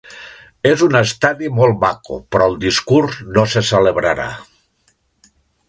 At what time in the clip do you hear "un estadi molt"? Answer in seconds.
0.85-1.77